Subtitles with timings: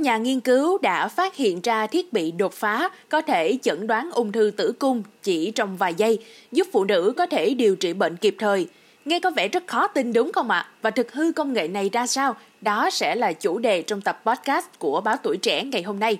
[0.00, 3.86] các nhà nghiên cứu đã phát hiện ra thiết bị đột phá có thể chẩn
[3.86, 6.18] đoán ung thư tử cung chỉ trong vài giây,
[6.52, 8.68] giúp phụ nữ có thể điều trị bệnh kịp thời.
[9.04, 10.68] Nghe có vẻ rất khó tin đúng không ạ?
[10.82, 12.36] Và thực hư công nghệ này ra sao?
[12.60, 16.18] Đó sẽ là chủ đề trong tập podcast của báo Tuổi Trẻ ngày hôm nay.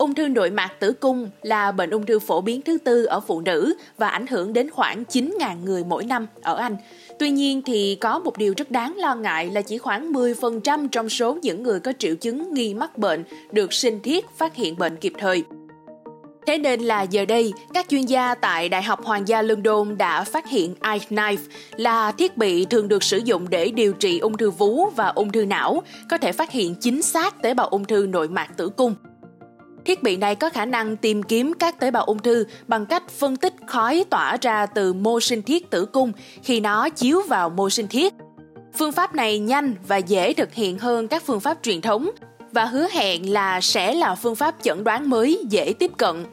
[0.00, 3.20] Ung thư nội mạc tử cung là bệnh ung thư phổ biến thứ tư ở
[3.20, 6.76] phụ nữ và ảnh hưởng đến khoảng 9.000 người mỗi năm ở Anh.
[7.18, 11.08] Tuy nhiên thì có một điều rất đáng lo ngại là chỉ khoảng 10% trong
[11.08, 14.96] số những người có triệu chứng nghi mắc bệnh được sinh thiết phát hiện bệnh
[14.96, 15.44] kịp thời.
[16.46, 20.24] Thế nên là giờ đây, các chuyên gia tại Đại học Hoàng gia London đã
[20.24, 21.36] phát hiện iKnife
[21.76, 25.32] là thiết bị thường được sử dụng để điều trị ung thư vú và ung
[25.32, 28.68] thư não, có thể phát hiện chính xác tế bào ung thư nội mạc tử
[28.68, 28.94] cung.
[29.90, 33.10] Thiết bị này có khả năng tìm kiếm các tế bào ung thư bằng cách
[33.10, 36.12] phân tích khói tỏa ra từ mô sinh thiết tử cung
[36.42, 38.14] khi nó chiếu vào mô sinh thiết.
[38.74, 42.10] Phương pháp này nhanh và dễ thực hiện hơn các phương pháp truyền thống
[42.52, 46.24] và hứa hẹn là sẽ là phương pháp chẩn đoán mới dễ tiếp cận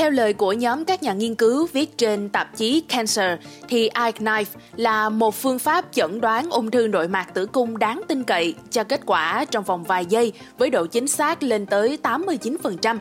[0.00, 4.44] theo lời của nhóm các nhà nghiên cứu viết trên tạp chí Cancer, thì iKnife
[4.76, 8.54] là một phương pháp chẩn đoán ung thư nội mạc tử cung đáng tin cậy
[8.70, 12.98] cho kết quả trong vòng vài giây với độ chính xác lên tới 89%.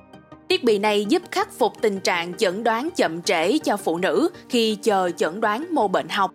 [0.49, 4.29] Thiết bị này giúp khắc phục tình trạng chẩn đoán chậm trễ cho phụ nữ
[4.49, 6.31] khi chờ chẩn đoán mô bệnh học.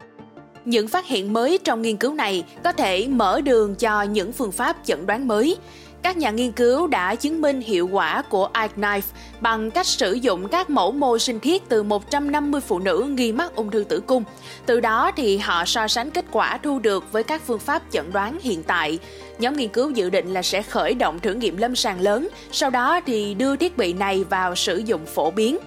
[0.64, 4.52] Những phát hiện mới trong nghiên cứu này có thể mở đường cho những phương
[4.52, 5.56] pháp chẩn đoán mới,
[6.04, 9.00] các nhà nghiên cứu đã chứng minh hiệu quả của iKnife
[9.40, 13.54] bằng cách sử dụng các mẫu mô sinh thiết từ 150 phụ nữ nghi mắc
[13.54, 14.24] ung thư tử cung.
[14.66, 18.12] Từ đó thì họ so sánh kết quả thu được với các phương pháp chẩn
[18.12, 18.98] đoán hiện tại.
[19.38, 22.70] Nhóm nghiên cứu dự định là sẽ khởi động thử nghiệm lâm sàng lớn, sau
[22.70, 25.58] đó thì đưa thiết bị này vào sử dụng phổ biến.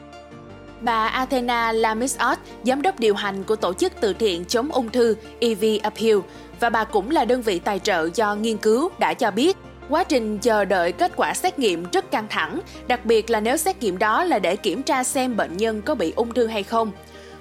[0.81, 5.15] Bà Athena Lamisot, giám đốc điều hành của tổ chức từ thiện chống ung thư
[5.39, 6.17] EV Appeal,
[6.59, 9.57] và bà cũng là đơn vị tài trợ cho nghiên cứu đã cho biết
[9.89, 13.57] Quá trình chờ đợi kết quả xét nghiệm rất căng thẳng, đặc biệt là nếu
[13.57, 16.63] xét nghiệm đó là để kiểm tra xem bệnh nhân có bị ung thư hay
[16.63, 16.91] không.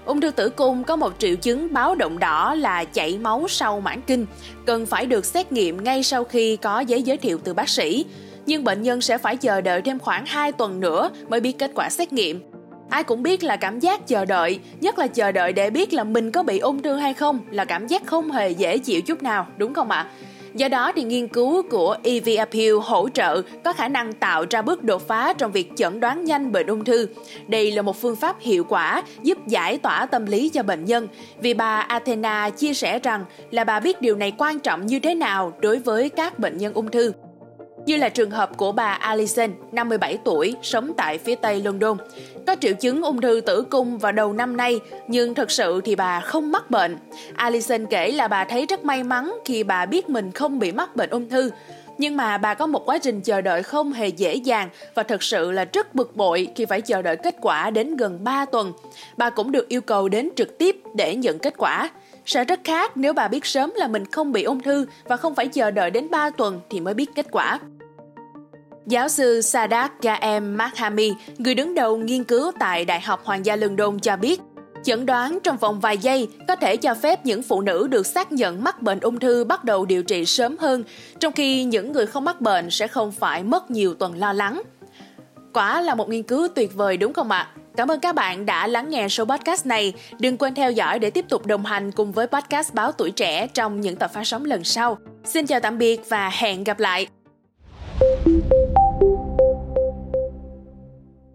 [0.05, 3.81] Ung thư tử cung có một triệu chứng báo động đỏ là chảy máu sau
[3.81, 4.27] mãn kinh,
[4.67, 8.05] cần phải được xét nghiệm ngay sau khi có giấy giới thiệu từ bác sĩ.
[8.47, 11.71] Nhưng bệnh nhân sẽ phải chờ đợi thêm khoảng 2 tuần nữa mới biết kết
[11.75, 12.41] quả xét nghiệm.
[12.91, 16.05] Ai cũng biết là cảm giác chờ đợi, nhất là chờ đợi để biết là
[16.05, 19.23] mình có bị ung thư hay không là cảm giác không hề dễ chịu chút
[19.23, 19.99] nào, đúng không ạ?
[19.99, 20.11] À?
[20.57, 24.63] Do đó thì nghiên cứu của EV Appeal hỗ trợ, có khả năng tạo ra
[24.63, 27.07] bước đột phá trong việc chẩn đoán nhanh bệnh ung thư.
[27.49, 31.09] Đây là một phương pháp hiệu quả giúp giải tỏa tâm lý cho bệnh nhân.
[31.41, 35.15] Vì bà Athena chia sẻ rằng là bà biết điều này quan trọng như thế
[35.15, 37.13] nào đối với các bệnh nhân ung thư
[37.87, 41.97] như là trường hợp của bà Alison, 57 tuổi, sống tại phía tây London.
[42.47, 45.95] Có triệu chứng ung thư tử cung vào đầu năm nay, nhưng thật sự thì
[45.95, 46.97] bà không mắc bệnh.
[47.35, 50.97] Alison kể là bà thấy rất may mắn khi bà biết mình không bị mắc
[50.97, 51.51] bệnh ung thư.
[51.99, 55.23] Nhưng mà bà có một quá trình chờ đợi không hề dễ dàng và thật
[55.23, 58.73] sự là rất bực bội khi phải chờ đợi kết quả đến gần 3 tuần.
[59.17, 61.91] Bà cũng được yêu cầu đến trực tiếp để nhận kết quả.
[62.27, 65.35] Sẽ rất khác nếu bà biết sớm là mình không bị ung thư và không
[65.35, 67.59] phải chờ đợi đến 3 tuần thì mới biết kết quả.
[68.87, 73.57] Giáo sư Sadat Gaem Makhami, người đứng đầu nghiên cứu tại Đại học Hoàng gia
[73.57, 74.41] London cho biết,
[74.83, 78.33] chẩn đoán trong vòng vài giây có thể cho phép những phụ nữ được xác
[78.33, 80.85] nhận mắc bệnh ung thư bắt đầu điều trị sớm hơn,
[81.21, 84.63] trong khi những người không mắc bệnh sẽ không phải mất nhiều tuần lo lắng.
[85.53, 87.49] Quả là một nghiên cứu tuyệt vời đúng không ạ?
[87.77, 89.93] Cảm ơn các bạn đã lắng nghe số podcast này.
[90.19, 93.47] Đừng quên theo dõi để tiếp tục đồng hành cùng với podcast Báo Tuổi Trẻ
[93.47, 94.99] trong những tập phát sóng lần sau.
[95.25, 97.16] Xin chào tạm biệt và hẹn gặp lại!